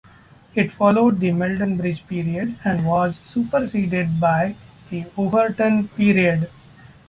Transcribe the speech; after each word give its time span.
It 0.55 0.71
followed 0.71 1.19
the 1.19 1.31
Meldon 1.31 1.77
Bridge 1.77 2.07
Period 2.07 2.57
and 2.65 2.87
was 2.87 3.17
superseded 3.19 4.19
by 4.19 4.55
the 4.89 5.05
Overton 5.15 5.89
Period. 5.89 6.49